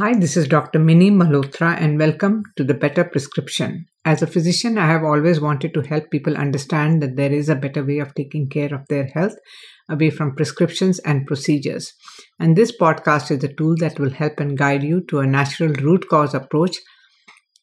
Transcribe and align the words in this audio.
Hi, 0.00 0.14
this 0.14 0.36
is 0.36 0.46
Dr. 0.46 0.78
Mini 0.78 1.10
Malhotra, 1.10 1.76
and 1.76 1.98
welcome 1.98 2.44
to 2.56 2.62
the 2.62 2.72
Better 2.72 3.02
Prescription. 3.02 3.86
As 4.04 4.22
a 4.22 4.28
physician, 4.28 4.78
I 4.78 4.86
have 4.86 5.02
always 5.02 5.40
wanted 5.40 5.74
to 5.74 5.80
help 5.80 6.08
people 6.12 6.36
understand 6.36 7.02
that 7.02 7.16
there 7.16 7.32
is 7.32 7.48
a 7.48 7.56
better 7.56 7.84
way 7.84 7.98
of 7.98 8.14
taking 8.14 8.48
care 8.48 8.72
of 8.72 8.86
their 8.88 9.06
health 9.06 9.34
away 9.90 10.10
from 10.10 10.36
prescriptions 10.36 11.00
and 11.00 11.26
procedures. 11.26 11.92
And 12.38 12.54
this 12.54 12.70
podcast 12.70 13.32
is 13.32 13.42
a 13.42 13.52
tool 13.52 13.74
that 13.78 13.98
will 13.98 14.10
help 14.10 14.38
and 14.38 14.56
guide 14.56 14.84
you 14.84 15.00
to 15.08 15.18
a 15.18 15.26
natural 15.26 15.72
root 15.72 16.08
cause 16.08 16.32
approach, 16.32 16.76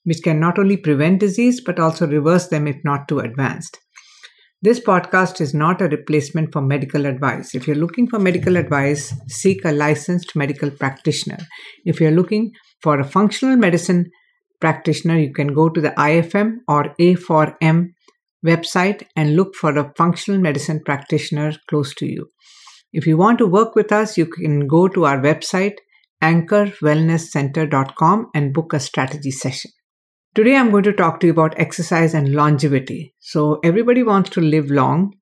which 0.04 0.22
can 0.22 0.38
not 0.38 0.60
only 0.60 0.76
prevent 0.76 1.22
disease 1.22 1.62
but 1.62 1.80
also 1.80 2.06
reverse 2.06 2.50
them 2.50 2.68
if 2.68 2.76
not 2.84 3.08
too 3.08 3.20
advanced. 3.20 3.80
This 4.66 4.80
podcast 4.80 5.42
is 5.42 5.54
not 5.54 5.80
a 5.80 5.88
replacement 5.88 6.52
for 6.52 6.60
medical 6.60 7.06
advice. 7.06 7.54
If 7.54 7.68
you're 7.68 7.76
looking 7.76 8.08
for 8.08 8.18
medical 8.18 8.58
advice, 8.58 9.14
seek 9.28 9.64
a 9.64 9.72
licensed 9.72 10.36
medical 10.36 10.72
practitioner. 10.72 11.38
If 11.86 12.02
you're 12.02 12.10
looking 12.10 12.52
for 12.82 13.00
a 13.00 13.04
functional 13.04 13.58
medicine 13.58 14.10
practitioner, 14.60 15.20
you 15.20 15.32
can 15.32 15.54
go 15.54 15.70
to 15.70 15.80
the 15.80 15.92
IFM 15.92 16.62
or 16.68 16.96
A4M 17.00 17.90
website 18.44 19.04
and 19.16 19.36
look 19.36 19.54
for 19.54 19.78
a 19.78 19.94
functional 19.96 20.42
medicine 20.42 20.82
practitioner 20.84 21.54
close 21.70 21.94
to 21.94 22.08
you. 22.08 22.28
If 22.92 23.06
you 23.06 23.18
want 23.18 23.38
to 23.38 23.46
work 23.46 23.76
with 23.76 23.92
us, 23.92 24.18
you 24.18 24.26
can 24.26 24.66
go 24.66 24.88
to 24.88 25.06
our 25.06 25.20
website 25.20 25.76
anchorwellnesscenter.com 26.24 28.32
and 28.34 28.52
book 28.52 28.74
a 28.74 28.80
strategy 28.80 29.30
session. 29.30 29.70
Today, 30.36 30.58
I'm 30.58 30.70
going 30.70 30.84
to 30.84 30.92
talk 30.92 31.22
to 31.22 31.28
you 31.28 31.32
about 31.32 31.58
exercise 31.58 32.14
and 32.14 32.34
longevity. 32.34 33.16
So, 33.22 33.62
everybody 33.64 34.04
wants 34.04 34.32
to 34.32 34.42
live 34.42 34.70
long, 34.70 35.14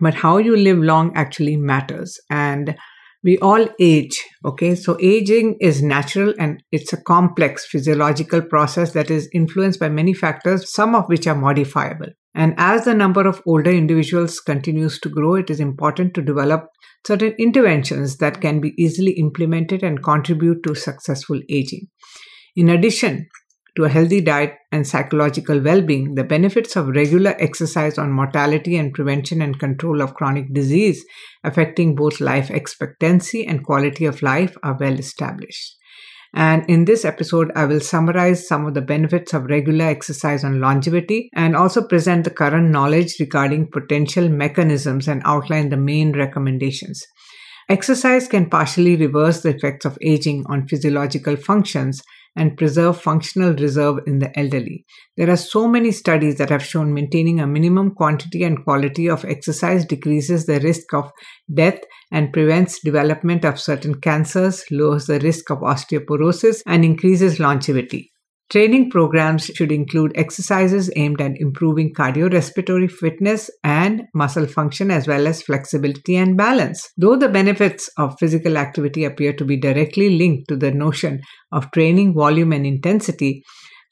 but 0.00 0.14
how 0.14 0.38
you 0.38 0.56
live 0.56 0.78
long 0.78 1.14
actually 1.14 1.58
matters. 1.58 2.18
And 2.30 2.78
we 3.22 3.36
all 3.40 3.68
age, 3.78 4.24
okay? 4.42 4.74
So, 4.74 4.96
aging 5.02 5.58
is 5.60 5.82
natural 5.82 6.32
and 6.38 6.62
it's 6.72 6.94
a 6.94 7.02
complex 7.02 7.66
physiological 7.66 8.40
process 8.40 8.92
that 8.92 9.10
is 9.10 9.28
influenced 9.34 9.80
by 9.80 9.90
many 9.90 10.14
factors, 10.14 10.72
some 10.72 10.94
of 10.94 11.04
which 11.10 11.26
are 11.26 11.34
modifiable. 11.34 12.08
And 12.34 12.54
as 12.56 12.86
the 12.86 12.94
number 12.94 13.28
of 13.28 13.42
older 13.46 13.70
individuals 13.70 14.40
continues 14.40 14.98
to 15.00 15.10
grow, 15.10 15.34
it 15.34 15.50
is 15.50 15.60
important 15.60 16.14
to 16.14 16.22
develop 16.22 16.70
certain 17.06 17.34
interventions 17.38 18.16
that 18.16 18.40
can 18.40 18.60
be 18.62 18.72
easily 18.78 19.12
implemented 19.12 19.82
and 19.82 20.02
contribute 20.02 20.62
to 20.62 20.74
successful 20.74 21.38
aging. 21.50 21.88
In 22.56 22.70
addition, 22.70 23.26
to 23.76 23.84
a 23.84 23.88
healthy 23.88 24.20
diet 24.20 24.54
and 24.72 24.86
psychological 24.86 25.60
well 25.60 25.82
being, 25.82 26.14
the 26.14 26.24
benefits 26.24 26.76
of 26.76 26.88
regular 26.88 27.36
exercise 27.38 27.98
on 27.98 28.10
mortality 28.10 28.76
and 28.76 28.94
prevention 28.94 29.42
and 29.42 29.58
control 29.58 30.00
of 30.00 30.14
chronic 30.14 30.52
disease 30.52 31.04
affecting 31.44 31.94
both 31.94 32.20
life 32.20 32.50
expectancy 32.50 33.46
and 33.46 33.64
quality 33.64 34.06
of 34.06 34.22
life 34.22 34.56
are 34.62 34.76
well 34.80 34.98
established. 34.98 35.76
And 36.34 36.68
in 36.68 36.84
this 36.84 37.04
episode, 37.04 37.50
I 37.54 37.64
will 37.64 37.80
summarize 37.80 38.46
some 38.46 38.66
of 38.66 38.74
the 38.74 38.82
benefits 38.82 39.32
of 39.32 39.44
regular 39.44 39.86
exercise 39.86 40.44
on 40.44 40.60
longevity 40.60 41.30
and 41.34 41.56
also 41.56 41.86
present 41.86 42.24
the 42.24 42.30
current 42.30 42.70
knowledge 42.70 43.16
regarding 43.20 43.70
potential 43.70 44.28
mechanisms 44.28 45.08
and 45.08 45.22
outline 45.24 45.68
the 45.68 45.76
main 45.76 46.12
recommendations. 46.12 47.06
Exercise 47.68 48.28
can 48.28 48.48
partially 48.48 48.96
reverse 48.96 49.40
the 49.40 49.48
effects 49.48 49.84
of 49.84 49.98
aging 50.00 50.44
on 50.46 50.68
physiological 50.68 51.36
functions 51.36 52.02
and 52.36 52.56
preserve 52.56 53.00
functional 53.00 53.54
reserve 53.54 54.00
in 54.06 54.18
the 54.18 54.38
elderly. 54.38 54.84
There 55.16 55.30
are 55.30 55.36
so 55.36 55.66
many 55.66 55.92
studies 55.92 56.36
that 56.36 56.50
have 56.50 56.64
shown 56.64 56.92
maintaining 56.92 57.40
a 57.40 57.46
minimum 57.46 57.92
quantity 57.94 58.44
and 58.44 58.62
quality 58.62 59.08
of 59.08 59.24
exercise 59.24 59.84
decreases 59.84 60.46
the 60.46 60.60
risk 60.60 60.92
of 60.92 61.10
death 61.52 61.80
and 62.12 62.32
prevents 62.32 62.80
development 62.80 63.44
of 63.44 63.60
certain 63.60 64.00
cancers, 64.00 64.64
lowers 64.70 65.06
the 65.06 65.18
risk 65.20 65.50
of 65.50 65.58
osteoporosis, 65.58 66.62
and 66.66 66.84
increases 66.84 67.40
longevity. 67.40 68.12
Training 68.48 68.90
programs 68.90 69.46
should 69.46 69.72
include 69.72 70.12
exercises 70.14 70.88
aimed 70.94 71.20
at 71.20 71.40
improving 71.40 71.92
cardiorespiratory 71.92 72.88
fitness 72.88 73.50
and 73.64 74.04
muscle 74.14 74.46
function 74.46 74.90
as 74.90 75.08
well 75.08 75.26
as 75.26 75.42
flexibility 75.42 76.14
and 76.16 76.36
balance. 76.36 76.88
Though 76.96 77.16
the 77.16 77.28
benefits 77.28 77.90
of 77.98 78.18
physical 78.20 78.56
activity 78.56 79.04
appear 79.04 79.32
to 79.32 79.44
be 79.44 79.56
directly 79.56 80.16
linked 80.16 80.48
to 80.48 80.56
the 80.56 80.70
notion 80.70 81.22
of 81.50 81.72
training 81.72 82.14
volume 82.14 82.52
and 82.52 82.64
intensity, 82.64 83.42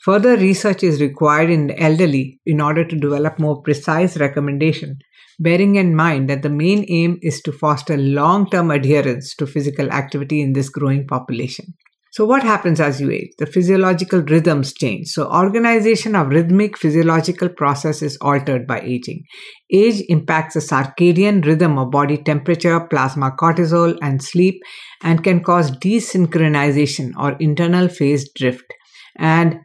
further 0.05 0.37
research 0.37 0.85
is 0.85 1.01
required 1.01 1.51
in 1.51 1.67
the 1.67 1.81
elderly 1.81 2.39
in 2.47 2.61
order 2.61 2.85
to 2.85 2.97
develop 2.97 3.41
more 3.41 3.61
precise 3.61 4.17
recommendation 4.17 4.99
bearing 5.39 5.77
in 5.77 5.97
mind 5.97 6.31
that 6.31 6.43
the 6.43 6.51
main 6.51 6.85
aim 6.89 7.19
is 7.23 7.41
to 7.43 7.53
foster 7.53 7.97
long 7.97 8.49
term 8.51 8.71
adherence 8.71 9.35
to 9.35 9.47
physical 9.47 9.91
activity 9.91 10.41
in 10.41 10.53
this 10.53 10.69
growing 10.69 11.07
population. 11.07 11.75
So 12.15 12.25
what 12.25 12.45
happens 12.45 12.79
as 12.79 13.01
you 13.01 13.11
age? 13.11 13.31
The 13.39 13.47
physiological 13.47 14.23
rhythms 14.23 14.73
change. 14.73 15.09
So 15.09 15.29
organization 15.29 16.15
of 16.15 16.29
rhythmic 16.29 16.79
physiological 16.79 17.49
process 17.49 18.03
is 18.03 18.17
altered 18.21 18.69
by 18.69 18.83
aging. 18.83 19.25
Age 19.73 20.01
impacts 20.09 20.55
the 20.55 20.61
circadian 20.61 21.45
rhythm 21.45 21.77
of 21.77 21.91
body 21.91 22.19
temperature, 22.19 22.79
plasma 22.79 23.33
cortisol, 23.37 23.99
and 24.01 24.23
sleep 24.23 24.63
and 25.03 25.25
can 25.25 25.43
cause 25.43 25.73
desynchronization 25.73 27.11
or 27.19 27.33
internal 27.41 27.89
phase 27.89 28.31
drift. 28.33 28.73
And 29.19 29.57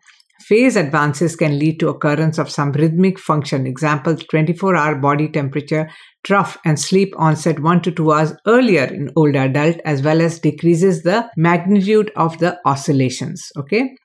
phase 0.49 0.75
advances 0.75 1.35
can 1.35 1.59
lead 1.59 1.79
to 1.79 1.89
occurrence 1.89 2.39
of 2.39 2.49
some 2.49 2.71
rhythmic 2.71 3.19
function. 3.19 3.67
Example, 3.67 4.17
24 4.17 4.75
hour 4.75 4.95
body 4.95 5.29
temperature 5.29 5.87
trough 6.23 6.57
and 6.65 6.79
sleep 6.79 7.13
onset 7.17 7.59
1 7.59 7.81
to 7.83 7.91
2 7.91 8.11
hours 8.11 8.33
earlier 8.47 8.85
in 8.85 9.11
older 9.15 9.43
adult 9.43 9.77
as 9.85 10.01
well 10.01 10.21
as 10.21 10.39
decreases 10.39 11.03
the 11.03 11.29
magnitude 11.37 12.11
of 12.15 12.37
the 12.39 12.57
oscillations 12.65 13.51
okay? 13.55 13.95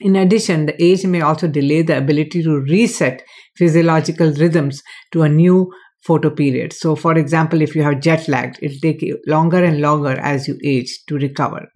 In 0.00 0.16
addition 0.16 0.66
the 0.66 0.82
age 0.82 1.06
may 1.06 1.20
also 1.20 1.48
delay 1.48 1.82
the 1.82 1.96
ability 1.96 2.42
to 2.42 2.60
reset 2.60 3.22
physiological 3.56 4.32
rhythms 4.32 4.82
to 5.12 5.22
a 5.22 5.28
new 5.28 5.72
photo 6.06 6.30
period. 6.30 6.72
So 6.72 6.94
for 6.96 7.16
example 7.16 7.62
if 7.62 7.74
you 7.74 7.82
have 7.82 8.00
jet 8.00 8.28
lagged 8.28 8.58
it'll 8.62 8.78
take 8.80 9.04
longer 9.26 9.62
and 9.64 9.80
longer 9.80 10.18
as 10.18 10.48
you 10.48 10.58
age 10.64 10.98
to 11.08 11.16
recover 11.16 11.68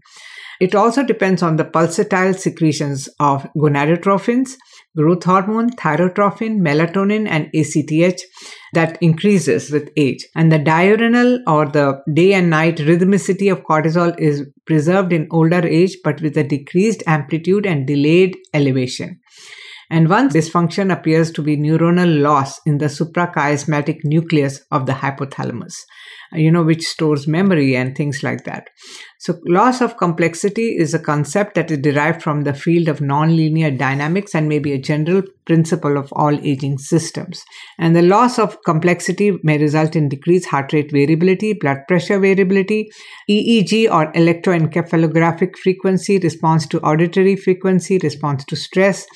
it 0.61 0.75
also 0.75 1.03
depends 1.03 1.43
on 1.43 1.57
the 1.57 1.65
pulsatile 1.65 2.39
secretions 2.39 3.09
of 3.21 3.47
gonadotrophins, 3.57 4.57
growth 4.97 5.25
hormone, 5.25 5.71
thyrotrophin, 5.71 6.61
melatonin, 6.61 7.27
and 7.29 7.51
ACTH 7.55 8.21
that 8.75 8.99
increases 9.03 9.71
with 9.71 9.91
age. 9.97 10.27
And 10.35 10.53
the 10.53 10.59
diurnal 10.59 11.43
or 11.47 11.67
the 11.67 12.03
day 12.13 12.35
and 12.35 12.51
night 12.51 12.77
rhythmicity 12.77 13.51
of 13.51 13.65
cortisol 13.65 14.19
is 14.19 14.47
preserved 14.67 15.13
in 15.13 15.29
older 15.31 15.67
age, 15.67 15.97
but 16.05 16.21
with 16.21 16.37
a 16.37 16.45
decreased 16.45 17.03
amplitude 17.07 17.67
and 17.67 17.87
delayed 17.87 18.37
elevation. 18.53 19.21
And 19.93 20.09
one 20.09 20.31
dysfunction 20.31 20.91
appears 20.91 21.31
to 21.33 21.43
be 21.43 21.55
neuronal 21.55 22.23
loss 22.23 22.59
in 22.65 22.79
the 22.79 22.87
suprachiasmatic 22.87 24.05
nucleus 24.05 24.65
of 24.71 24.87
the 24.87 24.95
hypothalamus, 24.95 25.75
uh, 26.33 26.39
you 26.39 26.51
know, 26.51 26.63
which 26.63 26.87
stores 26.87 27.29
memory 27.29 27.77
and 27.77 27.95
things 27.95 28.23
like 28.23 28.45
that. 28.45 28.71
So, 29.19 29.39
loss 29.45 29.83
of 29.83 29.99
complexity 29.99 30.79
is 30.79 30.95
a 30.95 30.99
concept 30.99 31.57
that 31.57 31.71
is 31.71 31.77
derived 31.77 32.23
from 32.23 32.45
the 32.45 32.55
field 32.55 32.89
of 32.89 33.01
nonlinear 33.01 33.77
dynamics 33.77 34.35
and 34.35 34.49
may 34.49 34.61
be 34.61 34.73
a 34.73 34.81
general 34.81 35.25
principle 35.45 35.99
of 35.99 36.11
all 36.15 36.41
aging 36.43 36.79
systems. 36.79 37.45
And 37.79 37.95
the 37.95 38.01
loss 38.01 38.39
of 38.39 38.57
complexity 38.65 39.39
may 39.43 39.59
result 39.59 39.95
in 39.95 40.09
decreased 40.09 40.49
heart 40.49 40.73
rate 40.73 40.91
variability, 40.91 41.53
blood 41.53 41.81
pressure 41.87 42.19
variability, 42.19 42.91
EEG 43.29 43.93
or 43.93 44.11
electroencephalographic 44.15 45.59
frequency, 45.59 46.19
response 46.19 46.67
to 46.69 46.81
auditory 46.81 47.37
frequency, 47.37 47.99
response 48.03 48.47
to 48.47 48.57
stress 48.57 49.07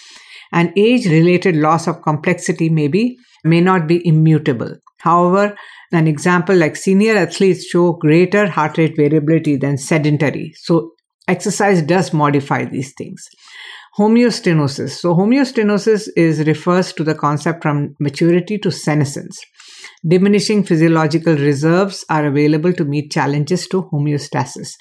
and 0.53 0.73
age 0.77 1.07
related 1.07 1.57
loss 1.57 1.87
of 1.87 2.03
complexity 2.03 2.69
may 2.69 2.89
be 2.89 3.19
may 3.45 3.61
not 3.61 3.87
be 3.87 4.07
immutable. 4.07 4.77
However, 4.99 5.57
an 5.93 6.09
example 6.09 6.57
like 6.57 6.75
senior 6.75 7.17
athletes 7.17 7.67
show 7.67 7.93
greater 7.93 8.49
heart 8.49 8.77
rate 8.77 8.97
variability 8.97 9.56
than 9.56 9.79
sedentary. 9.79 10.53
So 10.56 10.93
exercise 11.29 11.83
does 11.83 12.12
modify 12.12 12.65
these 12.65 12.93
things. 12.94 13.23
Homeostenosis. 13.99 14.91
So 14.91 15.15
homeostenosis 15.15 16.09
is 16.17 16.47
refers 16.47 16.93
to 16.94 17.05
the 17.05 17.15
concept 17.15 17.62
from 17.62 17.94
maturity 17.99 18.59
to 18.59 18.70
senescence. 18.70 19.41
Diminishing 20.06 20.65
physiological 20.65 21.35
reserves 21.35 22.05
are 22.11 22.26
available 22.26 22.73
to 22.75 22.85
meet 22.85 23.11
challenges 23.11 23.67
to 23.69 23.85
homeostasis. 23.85 24.75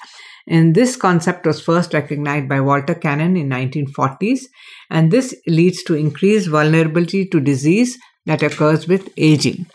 And 0.48 0.74
this 0.74 0.96
concept 0.96 1.46
was 1.46 1.60
first 1.60 1.92
recognized 1.92 2.48
by 2.48 2.60
Walter 2.60 2.94
Cannon 2.94 3.36
in 3.36 3.48
1940s, 3.48 4.42
and 4.90 5.10
this 5.10 5.34
leads 5.46 5.82
to 5.84 5.94
increased 5.94 6.48
vulnerability 6.48 7.26
to 7.26 7.40
disease 7.40 7.98
that 8.26 8.42
occurs 8.42 8.86
with 8.86 9.08
aging. 9.16 9.66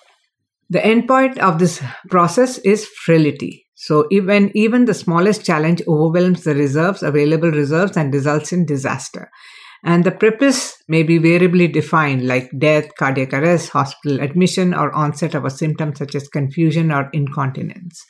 The 0.69 0.79
endpoint 0.79 1.37
of 1.39 1.59
this 1.59 1.83
process 2.09 2.57
is 2.59 2.85
frailty. 2.85 3.65
So 3.75 4.07
even 4.11 4.51
even 4.53 4.85
the 4.85 4.93
smallest 4.93 5.43
challenge 5.43 5.81
overwhelms 5.87 6.43
the 6.43 6.55
reserves, 6.55 7.03
available 7.03 7.51
reserves, 7.51 7.97
and 7.97 8.13
results 8.13 8.53
in 8.53 8.65
disaster. 8.65 9.29
And 9.83 10.03
the 10.03 10.11
preface 10.11 10.77
may 10.87 11.01
be 11.01 11.17
variably 11.17 11.67
defined 11.67 12.27
like 12.27 12.51
death, 12.57 12.93
cardiac 12.97 13.33
arrest, 13.33 13.69
hospital 13.69 14.21
admission, 14.21 14.75
or 14.75 14.91
onset 14.93 15.33
of 15.33 15.43
a 15.43 15.49
symptom 15.49 15.95
such 15.95 16.13
as 16.13 16.27
confusion 16.27 16.91
or 16.91 17.09
incontinence. 17.11 18.05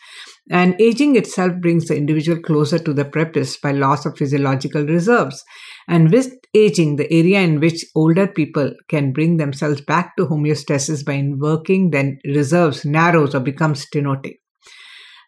And 0.50 0.80
aging 0.82 1.16
itself 1.16 1.54
brings 1.62 1.88
the 1.88 1.96
individual 1.96 2.42
closer 2.42 2.80
to 2.80 2.94
the 2.94 3.06
preface 3.06 3.58
by 3.58 3.72
loss 3.72 4.06
of 4.06 4.18
physiological 4.18 4.86
reserves. 4.86 5.44
And 5.88 6.12
with 6.12 6.34
aging, 6.54 6.96
the 6.96 7.12
area 7.12 7.42
in 7.42 7.60
which 7.60 7.86
older 7.96 8.28
people 8.28 8.74
can 8.90 9.14
bring 9.14 9.38
themselves 9.38 9.82
back 9.82 10.16
to 10.18 10.26
homeostasis 10.26 11.06
by 11.06 11.14
invoking 11.14 11.92
then 11.92 12.18
reserves 12.26 12.84
narrows 12.84 13.36
or 13.36 13.40
becomes 13.40 13.86
stenotic. 13.86 14.40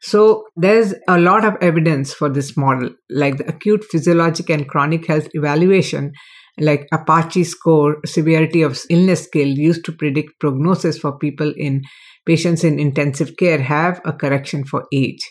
So 0.02 0.44
there's 0.58 0.94
a 1.08 1.18
lot 1.18 1.46
of 1.46 1.56
evidence 1.62 2.14
for 2.14 2.28
this 2.28 2.58
model, 2.58 2.90
like 3.10 3.38
the 3.38 3.48
acute 3.48 3.86
physiologic 3.86 4.50
and 4.50 4.68
chronic 4.68 5.08
health 5.08 5.30
evaluation, 5.34 6.12
like 6.60 6.88
Apache 6.92 7.46
score 7.46 7.98
severity 8.06 8.64
of 8.64 8.80
illness 8.90 9.24
scale 9.24 9.48
used 9.48 9.86
to 9.86 9.94
predict 9.94 10.40
prognosis 10.42 10.98
for 10.98 11.18
people 11.18 11.54
in 11.56 11.84
patients 12.26 12.64
in 12.64 12.80
intensive 12.80 13.36
care 13.38 13.62
have 13.62 14.02
a 14.06 14.14
correction 14.14 14.66
for 14.66 14.86
age. 14.94 15.22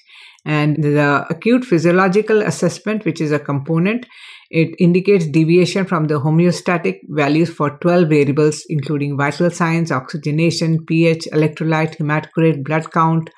And 0.45 0.83
the 0.83 1.25
acute 1.31 1.65
physiological 1.65 2.43
assessment, 2.43 3.05
which 3.05 3.21
is 3.21 3.31
a 3.31 3.39
component, 3.39 4.07
it 4.51 4.75
indicates 4.79 5.27
deviation 5.27 5.87
from 5.87 6.09
the 6.09 6.21
homeostatic 6.21 6.99
values 7.09 7.49
for 7.49 7.79
12 7.79 8.09
variables, 8.09 8.65
including 8.69 9.17
vital 9.17 9.51
signs, 9.51 9.93
oxygenation, 9.93 10.85
pH, 10.85 11.29
electrolyte, 11.33 11.97
hematocrit, 11.97 12.65
blood 12.65 12.91
count, 12.91 13.31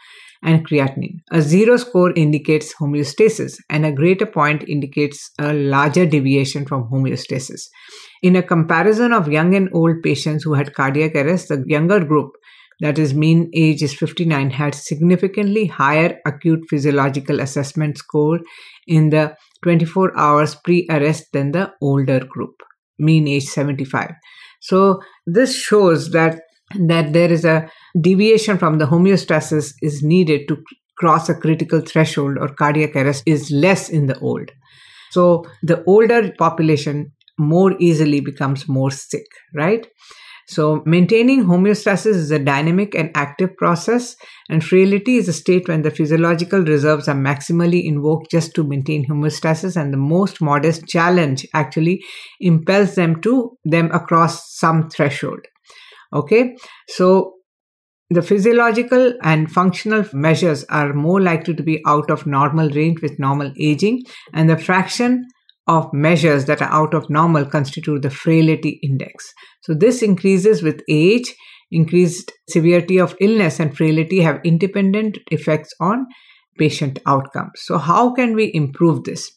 and 0.42 0.66
creatinine. 0.66 1.20
A 1.30 1.40
zero 1.40 1.76
score 1.76 2.12
indicates 2.16 2.74
homeostasis, 2.74 3.56
and 3.70 3.86
a 3.86 3.92
greater 3.92 4.26
point 4.26 4.64
indicates 4.68 5.30
a 5.38 5.52
larger 5.52 6.06
deviation 6.06 6.66
from 6.66 6.88
homeostasis. 6.90 7.68
In 8.22 8.36
a 8.36 8.42
comparison 8.42 9.12
of 9.12 9.28
young 9.28 9.54
and 9.54 9.68
old 9.72 10.02
patients 10.02 10.44
who 10.44 10.54
had 10.54 10.74
cardiac 10.74 11.14
arrest, 11.14 11.48
the 11.48 11.62
younger 11.66 12.04
group, 12.04 12.32
that 12.80 12.98
is, 12.98 13.14
mean 13.14 13.50
age 13.54 13.82
is 13.82 13.94
59, 13.94 14.50
had 14.50 14.74
significantly 14.74 15.66
higher 15.66 16.18
acute 16.26 16.60
physiological 16.68 17.40
assessment 17.40 17.98
score 17.98 18.40
in 18.86 19.10
the 19.10 19.36
24 19.62 20.18
hours 20.18 20.54
pre 20.54 20.86
arrest 20.90 21.26
than 21.32 21.52
the 21.52 21.72
older 21.80 22.20
group, 22.20 22.62
mean 22.98 23.28
age 23.28 23.44
75. 23.44 24.10
So, 24.60 25.00
this 25.26 25.56
shows 25.56 26.10
that 26.10 26.40
that 26.88 27.12
there 27.12 27.30
is 27.30 27.44
a 27.44 27.70
deviation 28.00 28.58
from 28.58 28.78
the 28.78 28.86
homeostasis 28.86 29.74
is 29.82 30.02
needed 30.02 30.48
to 30.48 30.56
cross 30.98 31.28
a 31.28 31.34
critical 31.34 31.80
threshold 31.80 32.38
or 32.38 32.48
cardiac 32.48 32.96
arrest 32.96 33.22
is 33.26 33.50
less 33.50 33.88
in 33.88 34.06
the 34.06 34.18
old. 34.20 34.50
So 35.10 35.44
the 35.62 35.82
older 35.84 36.32
population 36.38 37.12
more 37.38 37.74
easily 37.78 38.20
becomes 38.20 38.68
more 38.68 38.90
sick, 38.90 39.26
right? 39.54 39.86
So 40.46 40.82
maintaining 40.84 41.44
homeostasis 41.44 42.06
is 42.06 42.30
a 42.30 42.38
dynamic 42.38 42.94
and 42.94 43.10
active 43.14 43.56
process, 43.56 44.14
and 44.48 44.62
frailty 44.62 45.16
is 45.16 45.28
a 45.28 45.32
state 45.32 45.68
when 45.68 45.82
the 45.82 45.90
physiological 45.90 46.60
reserves 46.60 47.08
are 47.08 47.14
maximally 47.14 47.84
invoked 47.84 48.30
just 48.30 48.54
to 48.54 48.64
maintain 48.64 49.06
homeostasis, 49.06 49.74
and 49.74 49.92
the 49.92 49.98
most 49.98 50.40
modest 50.42 50.86
challenge 50.86 51.46
actually 51.54 52.04
impels 52.40 52.94
them 52.94 53.20
to 53.22 53.56
them 53.64 53.90
across 53.92 54.54
some 54.58 54.90
threshold. 54.90 55.40
Okay, 56.12 56.56
so 56.88 57.32
the 58.10 58.22
physiological 58.22 59.14
and 59.22 59.50
functional 59.50 60.04
measures 60.12 60.62
are 60.64 60.92
more 60.92 61.20
likely 61.20 61.54
to 61.54 61.62
be 61.62 61.82
out 61.86 62.10
of 62.10 62.26
normal 62.26 62.68
range 62.70 63.00
with 63.00 63.18
normal 63.18 63.50
aging, 63.58 64.02
and 64.34 64.50
the 64.50 64.58
fraction 64.58 65.24
of 65.66 65.92
measures 65.92 66.44
that 66.44 66.60
are 66.60 66.70
out 66.70 66.94
of 66.94 67.08
normal 67.08 67.46
constitute 67.46 68.02
the 68.02 68.10
frailty 68.10 68.80
index. 68.82 69.32
So, 69.62 69.74
this 69.74 70.02
increases 70.02 70.62
with 70.62 70.82
age, 70.88 71.34
increased 71.70 72.32
severity 72.48 72.98
of 72.98 73.16
illness, 73.20 73.60
and 73.60 73.76
frailty 73.76 74.20
have 74.20 74.40
independent 74.44 75.18
effects 75.30 75.72
on 75.80 76.06
patient 76.58 76.98
outcomes. 77.06 77.52
So, 77.56 77.78
how 77.78 78.12
can 78.12 78.34
we 78.34 78.50
improve 78.54 79.04
this? 79.04 79.30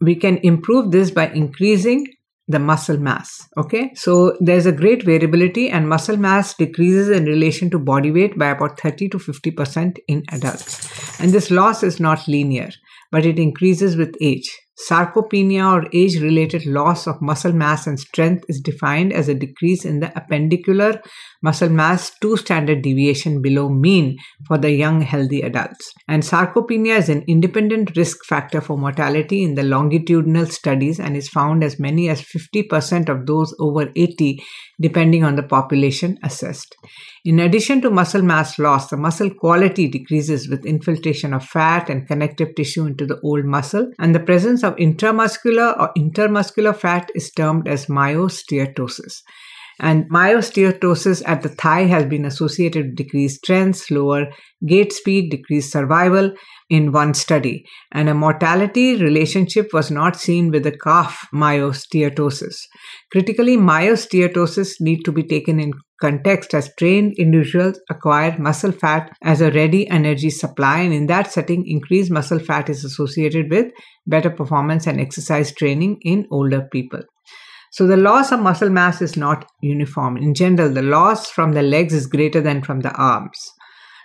We 0.00 0.14
can 0.16 0.38
improve 0.38 0.90
this 0.90 1.10
by 1.10 1.28
increasing 1.28 2.06
the 2.48 2.58
muscle 2.58 2.98
mass. 2.98 3.48
Okay, 3.56 3.92
so 3.94 4.36
there's 4.40 4.66
a 4.66 4.72
great 4.72 5.04
variability, 5.04 5.70
and 5.70 5.88
muscle 5.88 6.16
mass 6.16 6.54
decreases 6.54 7.08
in 7.08 7.24
relation 7.24 7.70
to 7.70 7.78
body 7.78 8.10
weight 8.10 8.38
by 8.38 8.48
about 8.50 8.80
30 8.80 9.08
to 9.10 9.18
50% 9.18 9.98
in 10.08 10.22
adults. 10.30 11.20
And 11.20 11.32
this 11.32 11.50
loss 11.50 11.82
is 11.82 12.00
not 12.00 12.28
linear, 12.28 12.70
but 13.10 13.24
it 13.24 13.38
increases 13.38 13.96
with 13.96 14.14
age. 14.20 14.50
Sarcopenia 14.88 15.72
or 15.72 15.88
age 15.92 16.20
related 16.20 16.66
loss 16.66 17.06
of 17.06 17.20
muscle 17.22 17.52
mass 17.52 17.86
and 17.86 18.00
strength 18.00 18.44
is 18.48 18.60
defined 18.60 19.12
as 19.12 19.28
a 19.28 19.34
decrease 19.34 19.84
in 19.84 20.00
the 20.00 20.08
appendicular 20.16 21.00
muscle 21.42 21.68
mass 21.68 22.10
two 22.20 22.36
standard 22.36 22.82
deviation 22.82 23.42
below 23.42 23.68
mean 23.68 24.16
for 24.46 24.58
the 24.58 24.70
young 24.70 25.02
healthy 25.02 25.42
adults. 25.42 25.92
And 26.08 26.22
sarcopenia 26.22 26.96
is 26.98 27.08
an 27.08 27.24
independent 27.28 27.96
risk 27.96 28.24
factor 28.24 28.60
for 28.60 28.76
mortality 28.78 29.42
in 29.42 29.54
the 29.54 29.62
longitudinal 29.62 30.46
studies 30.46 30.98
and 30.98 31.16
is 31.16 31.28
found 31.28 31.62
as 31.62 31.78
many 31.78 32.08
as 32.08 32.22
50% 32.22 33.08
of 33.08 33.26
those 33.26 33.54
over 33.58 33.90
80 33.94 34.42
depending 34.80 35.22
on 35.22 35.36
the 35.36 35.42
population 35.42 36.18
assessed. 36.22 36.74
In 37.24 37.38
addition 37.38 37.80
to 37.82 37.90
muscle 37.90 38.22
mass 38.22 38.58
loss, 38.58 38.88
the 38.88 38.96
muscle 38.96 39.30
quality 39.30 39.86
decreases 39.86 40.48
with 40.48 40.66
infiltration 40.66 41.32
of 41.32 41.44
fat 41.44 41.88
and 41.88 42.06
connective 42.06 42.54
tissue 42.56 42.84
into 42.86 43.06
the 43.06 43.20
old 43.20 43.44
muscle, 43.44 43.92
and 44.00 44.12
the 44.12 44.20
presence 44.20 44.64
of 44.64 44.71
intramuscular 44.76 45.78
or 45.78 45.92
intermuscular 45.96 46.76
fat 46.76 47.10
is 47.14 47.30
termed 47.30 47.68
as 47.68 47.86
myosteatosis. 47.86 49.22
And 49.82 50.08
myosteatosis 50.08 51.24
at 51.26 51.42
the 51.42 51.48
thigh 51.48 51.86
has 51.86 52.06
been 52.06 52.24
associated 52.24 52.86
with 52.86 52.96
decreased 52.96 53.38
strength, 53.38 53.78
slower 53.78 54.26
gait 54.64 54.92
speed, 54.92 55.30
decreased 55.30 55.72
survival 55.72 56.32
in 56.70 56.92
one 56.92 57.14
study. 57.14 57.64
And 57.90 58.08
a 58.08 58.14
mortality 58.14 59.02
relationship 59.02 59.72
was 59.72 59.90
not 59.90 60.14
seen 60.14 60.52
with 60.52 60.62
the 60.62 60.78
calf 60.78 61.26
myosteatosis. 61.34 62.54
Critically, 63.10 63.56
myosteatosis 63.56 64.80
need 64.80 65.04
to 65.04 65.10
be 65.10 65.24
taken 65.24 65.58
in 65.58 65.72
context 66.00 66.54
as 66.54 66.72
trained 66.78 67.14
individuals 67.18 67.80
acquire 67.90 68.38
muscle 68.38 68.72
fat 68.72 69.10
as 69.22 69.40
a 69.40 69.50
ready 69.50 69.88
energy 69.88 70.30
supply 70.30 70.78
and 70.78 70.92
in 70.92 71.06
that 71.06 71.30
setting 71.30 71.64
increased 71.66 72.10
muscle 72.10 72.40
fat 72.40 72.68
is 72.68 72.84
associated 72.84 73.50
with 73.50 73.66
better 74.06 74.30
performance 74.30 74.86
and 74.88 75.00
exercise 75.00 75.54
training 75.54 75.96
in 76.02 76.26
older 76.32 76.62
people 76.72 77.02
so 77.72 77.86
the 77.86 77.96
loss 77.96 78.30
of 78.32 78.40
muscle 78.40 78.68
mass 78.68 79.00
is 79.00 79.16
not 79.16 79.50
uniform. 79.62 80.18
In 80.18 80.34
general, 80.34 80.70
the 80.70 80.82
loss 80.82 81.30
from 81.30 81.52
the 81.52 81.62
legs 81.62 81.94
is 81.94 82.06
greater 82.06 82.42
than 82.42 82.62
from 82.62 82.80
the 82.80 82.92
arms. 82.92 83.38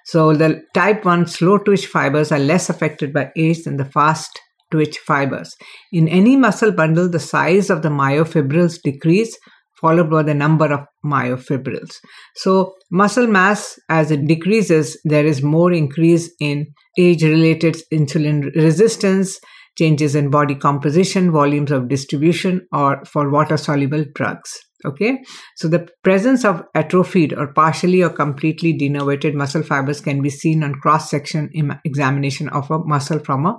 So 0.05 0.33
the 0.33 0.63
type 0.73 1.03
1 1.03 1.27
slow 1.27 1.57
twitch 1.57 1.85
fibers 1.85 2.31
are 2.31 2.39
less 2.39 2.69
affected 2.69 3.11
by 3.11 3.29
age 3.35 3.63
than 3.63 3.75
the 3.75 3.83
fast 3.83 4.39
twitch 4.71 4.97
fibers. 4.99 5.53
In 5.91 6.07
any 6.07 6.37
muscle 6.37 6.71
bundle, 6.71 7.09
the 7.09 7.19
size 7.19 7.69
of 7.69 7.81
the 7.81 7.89
myofibrils 7.89 8.81
decrease 8.81 9.37
followed 9.81 10.09
by 10.09 10.23
the 10.23 10.33
number 10.33 10.71
of 10.73 10.85
myofibrils. 11.06 11.97
So 12.35 12.73
muscle 12.89 13.27
mass 13.27 13.77
as 13.89 14.11
it 14.11 14.25
decreases, 14.27 14.97
there 15.03 15.25
is 15.25 15.44
more 15.44 15.71
increase 15.73 16.31
in 16.39 16.68
age 16.97 17.23
related 17.23 17.77
insulin 17.94 18.56
resistance 18.56 19.39
changes 19.77 20.15
in 20.15 20.29
body 20.29 20.55
composition, 20.55 21.31
volumes 21.31 21.71
of 21.71 21.87
distribution, 21.87 22.67
or 22.71 23.03
for 23.05 23.29
water 23.29 23.57
soluble 23.57 24.05
drugs. 24.15 24.57
Okay, 24.85 25.17
so 25.55 25.67
the 25.67 25.87
presence 26.03 26.45
of 26.45 26.63
atrophied 26.75 27.33
or 27.33 27.51
partially 27.51 28.03
or 28.03 28.09
completely 28.09 28.77
denervated 28.77 29.33
muscle 29.33 29.63
fibers 29.63 30.01
can 30.01 30.21
be 30.21 30.29
seen 30.29 30.63
on 30.63 30.75
cross 30.75 31.09
section 31.09 31.49
examination 31.83 32.47
of 32.49 32.69
a 32.69 32.79
muscle 32.85 33.19
from 33.19 33.47
a 33.47 33.57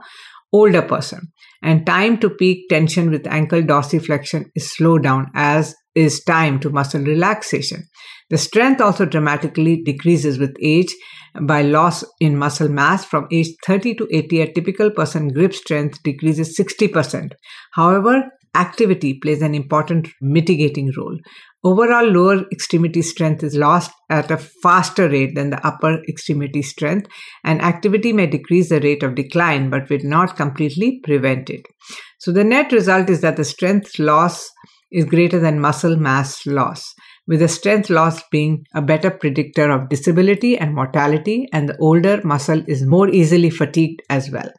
older 0.53 0.83
person. 0.83 1.29
And 1.63 1.85
time 1.85 2.19
to 2.19 2.31
peak 2.31 2.69
tension 2.69 3.11
with 3.11 3.27
ankle 3.27 3.63
dorsiflexion 3.63 4.47
is 4.55 4.71
slowed 4.71 5.03
down 5.03 5.27
as 5.35 5.75
is 5.99 6.23
time 6.23 6.61
to 6.61 6.71
muscle 6.71 7.03
relaxation. 7.03 7.85
The 8.31 8.39
strength 8.39 8.81
also 8.81 9.05
dramatically 9.05 9.83
decreases 9.83 10.39
with 10.39 10.57
age 10.63 10.95
by 11.43 11.63
loss 11.63 12.05
in 12.21 12.37
muscle 12.39 12.69
mass. 12.69 13.05
From 13.05 13.27
age 13.33 13.49
30 13.67 13.95
to 13.97 14.09
80 14.11 14.41
a 14.41 14.53
typical 14.53 14.91
person 14.91 15.29
grip 15.29 15.55
strength 15.55 16.03
decreases 16.03 16.57
60% 16.59 17.33
however 17.73 18.25
activity 18.55 19.19
plays 19.23 19.43
an 19.43 19.55
important 19.55 20.09
mitigating 20.21 20.91
role. 20.97 21.17
Overall 21.65 22.07
lower 22.07 22.45
extremity 22.53 23.03
strength 23.03 23.43
is 23.43 23.57
lost 23.57 23.91
at 24.11 24.31
a 24.31 24.39
faster 24.39 25.09
rate 25.09 25.35
than 25.35 25.51
the 25.51 25.67
upper 25.67 26.03
extremity 26.09 26.63
strength 26.63 27.09
and 27.45 27.61
activity 27.61 28.13
may 28.13 28.27
decrease 28.27 28.69
the 28.69 28.81
rate 28.81 29.03
of 29.03 29.15
decline 29.15 29.69
but 29.71 29.89
will 29.91 30.05
not 30.05 30.37
completely 30.37 31.01
prevent 31.05 31.51
it. 31.51 31.67
So 32.19 32.33
the 32.33 32.45
net 32.45 32.73
result 32.73 33.11
is 33.11 33.21
that 33.21 33.37
the 33.37 33.45
strength 33.45 33.99
loss 33.99 34.49
is 34.91 35.05
greater 35.05 35.39
than 35.39 35.61
muscle 35.61 35.97
mass 35.97 36.47
loss 36.47 36.95
with 37.29 37.41
the 37.41 37.49
strength 37.49 37.91
loss 37.91 38.23
being 38.31 38.65
a 38.75 38.81
better 38.81 39.11
predictor 39.11 39.71
of 39.71 39.91
disability 39.91 40.57
and 40.57 40.75
mortality, 40.75 41.47
and 41.53 41.69
the 41.69 41.77
older 41.79 42.21
muscle 42.25 42.65
is 42.67 42.87
more 42.87 43.09
easily 43.11 43.51
fatigued 43.51 44.01
as 44.09 44.31
well. 44.31 44.51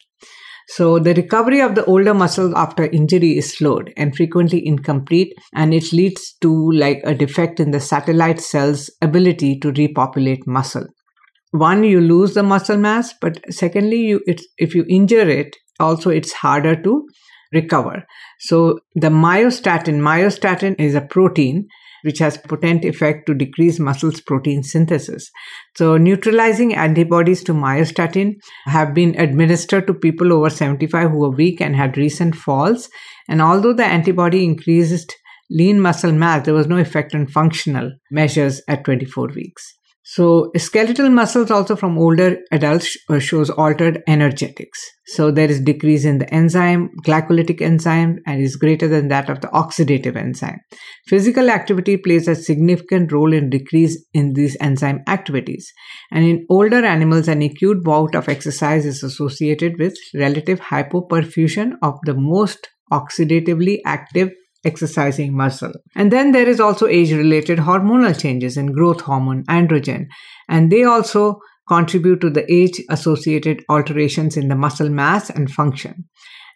So 0.68 1.00
the 1.00 1.16
recovery 1.16 1.62
of 1.62 1.74
the 1.74 1.84
older 1.86 2.14
muscle 2.14 2.56
after 2.56 2.86
injury 2.86 3.40
is 3.40 3.58
slowed 3.58 3.92
and 3.98 4.16
frequently 4.16 4.66
incomplete, 4.66 5.34
and 5.56 5.74
it 5.74 5.92
leads 5.92 6.34
to 6.42 6.72
like 6.72 7.02
a 7.04 7.16
defect 7.16 7.60
in 7.60 7.72
the 7.72 7.80
satellite 7.80 8.40
cell's 8.40 8.92
ability 9.02 9.58
to 9.62 9.72
repopulate 9.72 10.46
muscle. 10.46 10.86
One, 11.50 11.84
you 11.84 12.00
lose 12.00 12.36
the 12.36 12.44
muscle 12.44 12.78
mass, 12.78 13.16
but 13.20 13.40
secondly, 13.52 13.98
you 13.98 14.22
it's, 14.28 14.46
if 14.60 14.76
you 14.76 14.86
injure 14.88 15.28
it, 15.28 15.56
also 15.80 16.12
it's 16.12 16.34
harder 16.34 16.80
to 16.84 17.08
recover. 17.52 18.06
So 18.40 18.80
the 18.96 19.10
myostatin, 19.10 20.00
myostatin 20.00 20.76
is 20.80 20.96
a 20.96 21.02
protein 21.02 21.68
which 22.04 22.20
has 22.20 22.38
potent 22.38 22.86
effect 22.86 23.26
to 23.26 23.34
decrease 23.34 23.80
muscles 23.80 24.22
protein 24.22 24.64
synthesis. 24.64 25.30
So 25.76 25.98
neutralizing 25.98 26.74
antibodies 26.74 27.44
to 27.44 27.54
myostatin 27.54 28.36
have 28.66 28.94
been 28.94 29.20
administered 29.20 29.88
to 29.88 29.94
people 29.94 30.32
over 30.32 30.50
75 30.50 31.12
who 31.12 31.20
were 31.20 31.30
weak 31.30 31.60
and 31.62 31.76
had 31.76 31.98
recent 31.98 32.36
falls. 32.36 32.90
And 33.28 33.42
although 33.42 33.74
the 33.74 33.86
antibody 33.86 34.44
increased 34.44 35.16
lean 35.50 35.80
muscle 35.80 36.12
mass, 36.12 36.46
there 36.46 36.54
was 36.54 36.68
no 36.68 36.78
effect 36.78 37.16
on 37.16 37.28
functional 37.28 37.92
measures 38.12 38.62
at 38.68 38.86
24 38.86 39.30
weeks. 39.36 39.79
So 40.04 40.52
skeletal 40.58 41.10
muscles 41.10 41.52
also 41.52 41.76
from 41.76 41.98
older 41.98 42.38
adults 42.52 42.98
uh, 43.10 43.20
shows 43.20 43.50
altered 43.50 44.02
energetics. 44.08 44.80
So 45.06 45.30
there 45.30 45.50
is 45.50 45.60
decrease 45.60 46.06
in 46.06 46.18
the 46.18 46.34
enzyme, 46.34 46.90
glycolytic 47.06 47.62
enzyme, 47.62 48.18
and 48.26 48.42
is 48.42 48.56
greater 48.56 48.88
than 48.88 49.10
that 49.10 49.30
of 49.30 49.42
the 49.42 49.50
oxidative 49.50 50.16
enzyme. 50.16 50.60
Physical 51.08 51.50
activity 51.50 51.98
plays 51.98 52.28
a 52.28 52.36
significant 52.36 53.12
role 53.12 53.34
in 53.34 53.50
decrease 53.50 54.04
in 54.14 54.34
these 54.34 54.58
enzyme 54.62 55.04
activities. 55.08 55.72
And 56.12 56.26
in 56.26 56.46
older 56.50 56.84
animals, 56.84 57.28
an 57.28 57.42
acute 57.42 57.84
bout 57.84 58.16
of 58.16 58.30
exercise 58.30 58.86
is 58.86 59.04
associated 59.04 59.74
with 59.78 59.96
relative 60.16 60.60
hypoperfusion 60.60 61.74
of 61.84 61.96
the 62.04 62.16
most 62.16 62.70
oxidatively 62.92 63.80
active 63.86 64.32
exercising 64.66 65.36
muscle. 65.36 65.74
And 65.96 66.12
then 66.12 66.32
there 66.32 66.48
is 66.48 66.60
also 66.60 66.88
age 66.88 67.12
related 67.12 67.60
hormonal 67.60 68.20
changes 68.20 68.58
in 68.58 68.74
growth 68.74 69.02
hormone, 69.02 69.44
androgen, 69.46 70.08
and 70.48 70.72
they 70.72 70.84
also 70.84 71.40
contribute 71.68 72.20
to 72.22 72.30
the 72.30 72.52
age 72.52 72.82
associated 72.90 73.64
alterations 73.70 74.36
in 74.36 74.48
the 74.48 74.56
muscle 74.56 74.90
mass 74.90 75.30
and 75.30 75.52
function. 75.52 76.06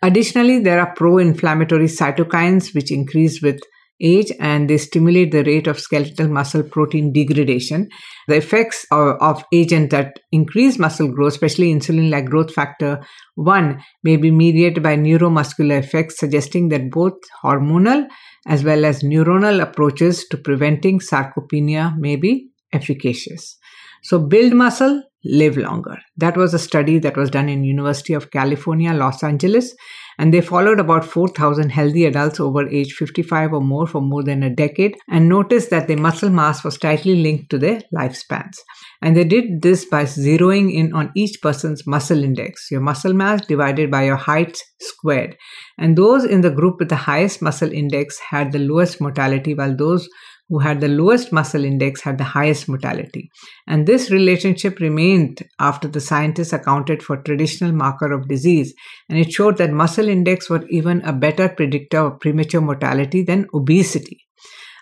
Additionally, 0.02 0.60
there 0.60 0.82
are 0.82 0.94
pro 0.96 1.18
inflammatory 1.18 1.86
cytokines 1.86 2.74
which 2.76 2.92
increase 2.92 3.42
with 3.42 3.62
age 4.04 4.32
and 4.40 4.70
they 4.70 4.78
stimulate 4.78 5.32
the 5.32 5.44
rate 5.44 5.68
of 5.68 5.80
skeletal 5.80 6.28
muscle 6.28 6.64
protein 6.64 7.14
degradation. 7.14 7.90
The 8.28 8.36
effects 8.36 8.86
of, 8.92 9.16
of 9.22 9.44
agents 9.54 9.92
that 9.92 10.20
increase 10.32 10.78
muscle 10.78 11.08
growth, 11.08 11.34
especially 11.34 11.74
insulin 11.74 12.10
like 12.10 12.26
growth 12.26 12.54
factor 12.54 13.02
1, 13.36 13.82
may 14.04 14.18
be 14.18 14.32
mediated 14.32 14.84
by 14.84 14.96
neuromuscular 14.98 15.80
effects, 15.80 16.20
suggesting 16.20 16.70
that 16.70 16.92
both 16.92 17.14
hormonal 17.44 18.08
as 18.46 18.64
well 18.64 18.86
as 18.86 19.04
neuronal 19.04 19.62
approaches 19.62 20.28
to 20.28 20.38
preventing 20.38 21.00
sarcopenia 21.00 21.98
may 21.98 22.16
be 22.16 22.50
efficacious. 22.74 23.58
So 24.04 24.20
build 24.20 24.54
muscle, 24.54 25.02
live 25.24 25.56
longer. 25.56 25.98
That 26.18 26.36
was 26.36 26.54
a 26.54 26.60
study 26.60 27.00
that 27.00 27.16
was 27.16 27.30
done 27.30 27.48
in 27.48 27.64
University 27.64 28.14
of 28.14 28.32
California, 28.32 28.94
Los 28.94 29.24
Angeles, 29.24 29.74
and 30.18 30.34
they 30.34 30.42
followed 30.42 30.80
about 30.80 31.06
4,000 31.06 31.70
healthy 31.70 32.06
adults 32.06 32.40
over 32.40 32.68
age 32.70 32.94
55 32.94 33.54
or 33.54 33.62
more 33.62 33.88
for 33.88 34.02
more 34.02 34.24
than 34.24 34.44
a 34.44 34.54
decade 34.54 34.96
and 35.10 35.30
noticed 35.30 35.70
that 35.70 35.88
their 35.88 35.98
muscle 35.98 36.30
mass 36.30 36.64
was 36.64 36.78
tightly 36.78 37.16
linked 37.16 37.50
to 37.50 37.58
their 37.58 37.82
lifespans. 37.94 38.58
And 39.02 39.18
they 39.18 39.26
did 39.26 39.62
this 39.62 39.86
by 39.86 40.04
zeroing 40.04 40.74
in 40.74 40.94
on 40.94 41.12
each 41.16 41.42
person's 41.42 41.86
muscle 41.86 42.24
index, 42.24 42.70
your 42.72 42.82
muscle 42.82 43.14
mass 43.14 43.46
divided 43.46 43.92
by 43.92 44.04
your 44.04 44.16
height 44.16 44.58
squared. 44.80 45.36
And 45.78 45.98
those 45.98 46.24
in 46.24 46.42
the 46.42 46.52
group 46.52 46.76
with 46.80 46.90
the 46.90 46.96
highest 46.96 47.42
muscle 47.42 47.72
index 47.72 48.20
had 48.20 48.52
the 48.52 48.60
lowest 48.60 49.02
mortality, 49.02 49.54
while 49.56 49.76
those 49.76 50.08
who 50.50 50.60
had 50.60 50.82
the 50.82 50.88
lowest 50.88 51.32
muscle 51.32 51.64
index 51.64 52.02
had 52.02 52.18
the 52.18 52.24
highest 52.24 52.68
mortality. 52.68 53.30
And 53.68 53.88
this 53.88 54.12
relationship 54.12 54.80
remained 54.80 55.42
after 55.60 55.88
the 55.88 56.02
scientists 56.02 56.54
accounted 56.54 57.02
for 57.02 57.18
traditional 57.18 57.72
marker 57.72 58.12
of 58.12 58.28
disease, 58.28 58.74
and 59.10 59.18
it 59.18 59.32
showed 59.32 59.58
that 59.58 59.72
muscle 59.72 60.08
index 60.08 60.50
were 60.50 60.68
even 60.70 61.02
a 61.02 61.14
better 61.14 61.50
predictor 61.50 62.00
of 62.00 62.20
premature 62.20 62.62
mortality 62.62 63.24
than 63.24 63.48
obesity. 63.54 64.20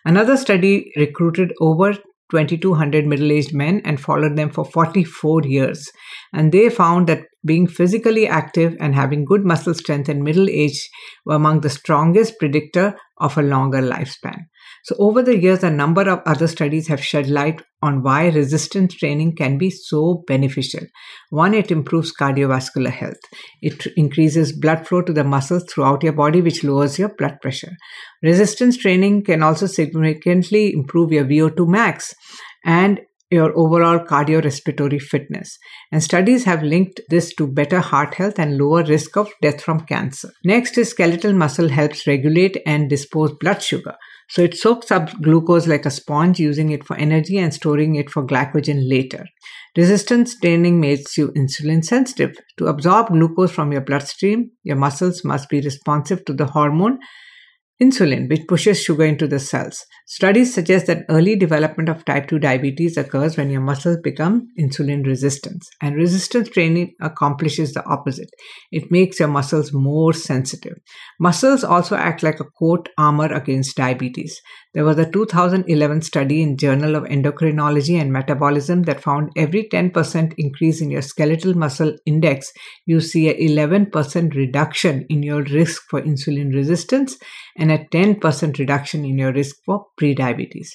Another 0.04 0.36
study 0.36 0.92
recruited 0.96 1.54
over 1.62 1.94
2200 2.32 3.06
middle-aged 3.06 3.54
men 3.54 3.82
and 3.86 4.00
followed 4.00 4.36
them 4.38 4.50
for 4.50 4.64
44 4.64 5.44
years 5.44 5.86
and 6.34 6.52
they 6.52 6.70
found 6.70 7.08
that 7.08 7.26
being 7.46 7.68
physically 7.68 8.28
active 8.28 8.76
and 8.80 8.96
having 8.96 9.26
good 9.26 9.44
muscle 9.46 9.74
strength 9.74 10.10
in 10.10 10.24
middle 10.24 10.50
age 10.50 10.90
were 11.26 11.36
among 11.36 11.62
the 11.62 11.70
strongest 11.70 12.38
predictor 12.40 12.96
of 13.18 13.38
a 13.38 13.42
longer 13.42 13.82
lifespan 13.82 14.46
so, 14.84 14.96
over 14.98 15.22
the 15.22 15.38
years, 15.38 15.64
a 15.64 15.70
number 15.70 16.10
of 16.10 16.22
other 16.26 16.48
studies 16.48 16.88
have 16.88 17.04
shed 17.04 17.30
light 17.30 17.62
on 17.84 18.02
why 18.02 18.30
resistance 18.30 18.96
training 18.96 19.36
can 19.36 19.60
be 19.60 19.70
so 19.70 20.24
beneficial. 20.26 20.82
One, 21.30 21.54
it 21.54 21.70
improves 21.70 22.14
cardiovascular 22.16 22.90
health. 22.90 23.20
It 23.62 23.86
increases 23.96 24.58
blood 24.58 24.88
flow 24.88 25.04
to 25.04 25.14
the 25.14 25.24
muscles 25.24 25.66
throughout 25.70 26.02
your 26.02 26.14
body, 26.14 26.42
which 26.42 26.64
lowers 26.64 26.98
your 26.98 27.10
blood 27.10 27.38
pressure. 27.42 27.74
Resistance 28.24 28.76
training 28.78 29.24
can 29.24 29.44
also 29.44 29.68
significantly 29.68 30.74
improve 30.74 31.12
your 31.12 31.26
VO2 31.26 31.68
max 31.68 32.16
and 32.66 33.02
your 33.32 33.58
overall 33.58 34.00
cardiorespiratory 34.00 35.02
fitness. 35.02 35.58
And 35.92 36.04
studies 36.04 36.44
have 36.44 36.64
linked 36.64 37.00
this 37.10 37.34
to 37.36 37.48
better 37.48 37.80
heart 37.80 38.16
health 38.16 38.38
and 38.38 38.58
lower 38.58 38.84
risk 38.84 39.16
of 39.16 39.32
death 39.42 39.62
from 39.62 39.86
cancer. 39.86 40.32
Next 40.44 40.78
is 40.78 40.90
skeletal 40.90 41.34
muscle 41.34 41.70
helps 41.70 42.06
regulate 42.06 42.58
and 42.66 42.90
dispose 42.90 43.32
blood 43.40 43.64
sugar. 43.64 43.96
So 44.30 44.42
it 44.42 44.58
soaks 44.58 44.92
up 44.92 45.22
glucose 45.22 45.68
like 45.68 45.86
a 45.86 45.90
sponge, 45.90 46.40
using 46.40 46.72
it 46.72 46.86
for 46.86 46.96
energy 46.96 47.38
and 47.38 47.54
storing 47.54 47.96
it 47.96 48.10
for 48.10 48.26
glycogen 48.26 48.90
later. 48.90 49.26
Resistance 49.76 50.40
training 50.40 50.80
makes 50.80 51.18
you 51.18 51.30
insulin 51.30 51.84
sensitive. 51.84 52.38
To 52.58 52.68
absorb 52.68 53.08
glucose 53.08 53.52
from 53.52 53.72
your 53.72 53.82
bloodstream, 53.82 54.52
your 54.64 54.78
muscles 54.78 55.24
must 55.24 55.50
be 55.50 55.62
responsive 55.62 56.24
to 56.26 56.34
the 56.34 56.46
hormone 56.46 57.00
insulin, 57.82 58.30
which 58.30 58.48
pushes 58.48 58.82
sugar 58.82 59.04
into 59.06 59.28
the 59.28 59.40
cells. 59.40 59.86
Studies 60.06 60.54
suggest 60.54 60.88
that 60.88 61.06
early 61.10 61.36
development 61.36 61.90
of 61.90 62.06
type 62.06 62.28
2 62.28 62.40
diabetes 62.40 62.98
occurs 62.98 63.38
when 63.38 63.50
your 63.50 63.62
muscles 63.62 63.98
become 64.04 64.48
insulin 64.60 65.06
resistant, 65.06 65.64
and 65.82 65.96
resistance 65.96 66.50
training 66.50 66.94
accomplishes 67.02 67.74
the 67.74 67.84
opposite. 67.86 68.30
It 68.72 68.92
makes 68.92 69.20
your 69.20 69.30
muscles 69.30 69.72
more 69.74 70.14
sensitive. 70.14 70.78
Muscles 71.20 71.64
also 71.64 71.96
act 71.96 72.24
like 72.24 72.40
a 72.40 72.50
coat 72.60 72.90
armor 72.98 73.32
against 73.34 73.78
diabetes. 73.78 74.42
There 74.74 74.86
was 74.86 74.98
a 74.98 75.10
2011 75.10 76.02
study 76.02 76.42
in 76.42 76.58
Journal 76.58 76.96
of 76.96 77.04
Endocrinology 77.04 78.00
and 78.00 78.14
Metabolism 78.14 78.84
that 78.84 79.02
found 79.02 79.32
every 79.36 79.68
10% 79.68 80.34
increase 80.38 80.82
in 80.82 80.92
your 80.92 81.02
skeletal 81.02 81.54
muscle 81.54 81.96
index, 82.06 82.52
you 82.86 83.00
see 83.00 83.30
a 83.30 83.36
11% 83.36 84.36
reduction 84.36 85.06
in 85.10 85.24
your 85.24 85.44
risk 85.44 85.84
for 85.90 86.02
insulin 86.02 86.54
resistance 86.54 87.18
a 87.72 87.88
10% 87.92 88.60
reduction 88.60 89.06
in 89.06 89.18
your 89.18 89.34
risk 89.34 89.56
for 89.66 89.86
prediabetes. 90.00 90.70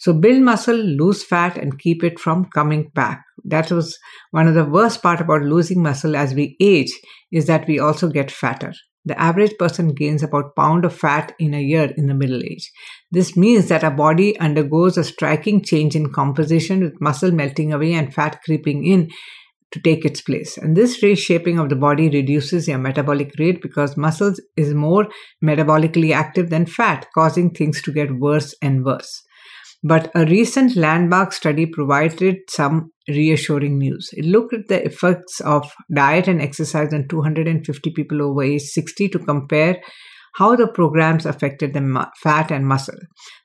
So 0.00 0.14
build 0.14 0.42
muscle, 0.42 0.76
lose 0.76 1.22
fat 1.22 1.58
and 1.58 1.78
keep 1.78 2.02
it 2.02 2.18
from 2.18 2.46
coming 2.46 2.90
back. 2.94 3.22
That 3.44 3.70
was 3.70 3.98
one 4.30 4.48
of 4.48 4.54
the 4.54 4.64
worst 4.64 5.02
part 5.02 5.20
about 5.20 5.42
losing 5.42 5.82
muscle 5.82 6.16
as 6.16 6.32
we 6.32 6.56
age 6.58 6.90
is 7.30 7.46
that 7.46 7.66
we 7.68 7.78
also 7.78 8.08
get 8.08 8.30
fatter. 8.30 8.72
The 9.04 9.18
average 9.20 9.56
person 9.58 9.94
gains 9.94 10.22
about 10.22 10.56
pound 10.56 10.84
of 10.84 10.94
fat 10.94 11.34
in 11.38 11.54
a 11.54 11.60
year 11.60 11.92
in 11.96 12.06
the 12.06 12.14
middle 12.14 12.42
age. 12.42 12.70
This 13.10 13.36
means 13.36 13.68
that 13.68 13.84
our 13.84 13.90
body 13.90 14.38
undergoes 14.38 14.96
a 14.96 15.04
striking 15.04 15.62
change 15.62 15.96
in 15.96 16.12
composition 16.12 16.80
with 16.80 17.00
muscle 17.00 17.30
melting 17.30 17.72
away 17.72 17.94
and 17.94 18.12
fat 18.12 18.40
creeping 18.44 18.86
in 18.86 19.10
to 19.72 19.80
take 19.80 20.04
its 20.04 20.20
place. 20.20 20.56
And 20.56 20.76
this 20.76 21.02
reshaping 21.02 21.58
of 21.58 21.68
the 21.68 21.76
body 21.76 22.08
reduces 22.08 22.66
your 22.66 22.78
metabolic 22.78 23.32
rate 23.38 23.62
because 23.62 23.96
muscles 23.96 24.40
is 24.56 24.74
more 24.74 25.08
metabolically 25.44 26.12
active 26.12 26.50
than 26.50 26.66
fat, 26.66 27.06
causing 27.14 27.50
things 27.50 27.80
to 27.82 27.92
get 27.92 28.18
worse 28.18 28.54
and 28.60 28.84
worse. 28.84 29.22
But 29.82 30.10
a 30.14 30.26
recent 30.26 30.76
landmark 30.76 31.32
study 31.32 31.64
provided 31.64 32.38
some 32.50 32.92
reassuring 33.08 33.78
news. 33.78 34.10
It 34.12 34.26
looked 34.26 34.52
at 34.52 34.68
the 34.68 34.84
effects 34.84 35.40
of 35.40 35.72
diet 35.94 36.28
and 36.28 36.42
exercise 36.42 36.92
on 36.92 37.08
250 37.08 37.90
people 37.92 38.22
over 38.22 38.42
age 38.42 38.62
60 38.62 39.08
to 39.08 39.18
compare 39.18 39.80
how 40.34 40.54
the 40.54 40.68
programs 40.68 41.26
affected 41.26 41.72
the 41.72 42.06
fat 42.22 42.50
and 42.50 42.66
muscle. 42.66 42.98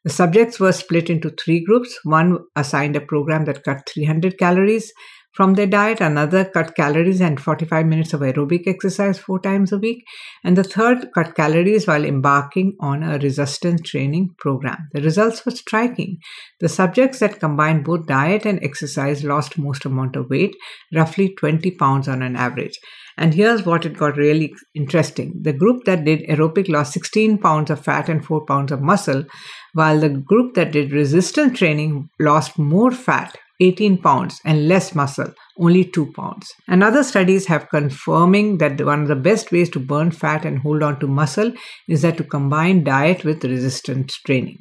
The 0.03 0.11
subjects 0.11 0.59
were 0.59 0.71
split 0.71 1.09
into 1.09 1.31
three 1.31 1.63
groups. 1.63 1.97
One 2.03 2.39
assigned 2.55 2.95
a 2.95 3.01
program 3.01 3.45
that 3.45 3.63
cut 3.63 3.89
300 3.89 4.37
calories, 4.37 4.91
from 5.35 5.55
their 5.55 5.67
diet, 5.67 5.99
another 5.99 6.45
cut 6.45 6.75
calories 6.75 7.19
and 7.19 7.41
45 7.41 7.85
minutes 7.85 8.13
of 8.13 8.21
aerobic 8.21 8.67
exercise 8.67 9.19
four 9.19 9.37
times 9.37 9.73
a 9.73 9.77
week, 9.77 10.05
and 10.45 10.57
the 10.57 10.63
third 10.63 11.09
cut 11.13 11.35
calories 11.35 11.85
while 11.85 12.05
embarking 12.05 12.77
on 12.79 13.03
a 13.03 13.17
resistance 13.17 13.81
training 13.81 14.33
program. 14.37 14.87
The 14.93 15.01
results 15.01 15.45
were 15.45 15.51
striking. 15.51 16.19
The 16.61 16.69
subjects 16.69 17.19
that 17.19 17.41
combined 17.41 17.83
both 17.83 18.07
diet 18.07 18.45
and 18.45 18.63
exercise 18.63 19.25
lost 19.25 19.57
most 19.57 19.83
amount 19.83 20.15
of 20.15 20.29
weight, 20.29 20.55
roughly 20.93 21.35
20 21.35 21.71
pounds 21.71 22.07
on 22.07 22.21
an 22.21 22.37
average. 22.37 22.79
And 23.17 23.33
here's 23.33 23.65
what 23.65 23.85
it 23.85 23.97
got 23.97 24.15
really 24.15 24.53
interesting. 24.73 25.33
The 25.41 25.53
group 25.53 25.83
that 25.83 26.05
did 26.05 26.27
aerobic 26.29 26.69
lost 26.69 26.93
16 26.93 27.39
pounds 27.39 27.69
of 27.69 27.83
fat 27.83 28.07
and 28.07 28.25
4 28.25 28.45
pounds 28.45 28.71
of 28.71 28.81
muscle, 28.81 29.25
while 29.73 29.99
the 29.99 30.09
group 30.09 30.53
that 30.55 30.71
did 30.71 30.93
resistance 30.93 31.59
training 31.59 32.09
lost 32.19 32.57
more 32.57 32.91
fat 32.91 33.37
18 33.61 34.01
pounds 34.01 34.39
and 34.45 34.67
less 34.67 34.93
muscle, 34.93 35.33
only 35.57 35.85
2 35.85 36.11
pounds. 36.13 36.51
And 36.67 36.83
other 36.83 37.03
studies 37.03 37.45
have 37.47 37.69
confirming 37.69 38.57
that 38.57 38.83
one 38.85 39.03
of 39.03 39.07
the 39.07 39.15
best 39.15 39.51
ways 39.51 39.69
to 39.71 39.79
burn 39.79 40.11
fat 40.11 40.45
and 40.45 40.59
hold 40.59 40.83
on 40.83 40.99
to 40.99 41.07
muscle 41.07 41.53
is 41.87 42.01
that 42.01 42.17
to 42.17 42.23
combine 42.23 42.83
diet 42.83 43.23
with 43.23 43.43
resistance 43.43 44.17
training. 44.25 44.57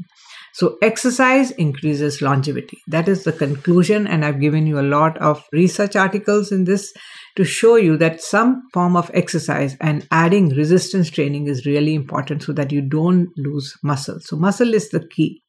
So 0.55 0.79
exercise 0.83 1.51
increases 1.51 2.23
longevity. 2.23 2.79
That 2.87 3.09
is 3.09 3.25
the 3.25 3.33
conclusion. 3.33 4.07
And 4.07 4.25
I've 4.25 4.41
given 4.41 4.69
you 4.69 4.79
a 4.79 4.83
lot 4.83 5.19
of 5.19 5.45
research 5.53 5.97
articles 5.97 6.53
in 6.53 6.63
this 6.63 6.93
to 7.37 7.45
show 7.45 7.75
you 7.75 7.97
that 7.97 8.23
some 8.23 8.63
form 8.73 8.97
of 8.97 9.11
exercise 9.13 9.77
and 9.81 10.07
adding 10.13 10.51
resistance 10.51 11.11
training 11.11 11.49
is 11.49 11.67
really 11.67 11.95
important 11.95 12.45
so 12.45 12.53
that 12.53 12.71
you 12.71 12.83
don't 12.83 13.31
lose 13.37 13.75
muscle. 13.83 14.21
So 14.21 14.37
muscle 14.37 14.75
is 14.75 14.91
the 14.91 15.05
key. 15.05 15.43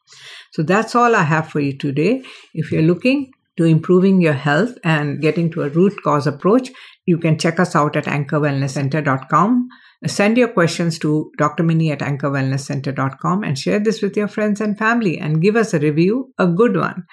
So 0.52 0.64
that's 0.64 0.96
all 0.96 1.16
I 1.16 1.24
have 1.24 1.50
for 1.50 1.60
you 1.60 1.78
today. 1.78 2.24
If 2.54 2.72
you're 2.72 2.82
looking 2.82 3.32
to 3.58 3.64
improving 3.64 4.22
your 4.22 4.34
health 4.34 4.78
and 4.84 5.22
getting 5.22 5.50
to 5.52 5.64
a 5.64 5.70
root 5.70 6.02
cause 6.04 6.28
approach, 6.28 6.72
you 7.06 7.18
can 7.18 7.38
check 7.38 7.60
us 7.60 7.76
out 7.76 7.96
at 7.96 8.06
anchorwellnesscenter.com. 8.06 9.68
Send 10.08 10.38
your 10.38 10.50
questions 10.50 11.00
to 11.00 11.32
Dr. 11.38 11.64
Mini 11.64 11.92
at 11.92 12.00
anchorwellnesscenter.com 12.00 13.44
and 13.44 13.58
share 13.58 13.80
this 13.80 14.02
with 14.02 14.18
your 14.18 14.28
friends 14.28 14.62
and 14.62 14.78
family 14.78 15.18
and 15.18 15.42
give 15.42 15.56
us 15.56 15.74
a 15.74 15.80
review, 15.80 16.34
a 16.38 16.48
good 16.48 16.76
one. 16.76 17.06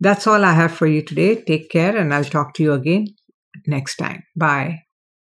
That's 0.00 0.26
all 0.26 0.44
I 0.44 0.52
have 0.52 0.72
for 0.72 0.86
you 0.86 1.02
today. 1.02 1.42
Take 1.42 1.70
care 1.70 1.96
and 1.96 2.12
I'll 2.12 2.24
talk 2.24 2.54
to 2.54 2.62
you 2.62 2.72
again 2.72 3.06
next 3.66 3.96
time. 3.96 4.24
Bye. 4.36 4.85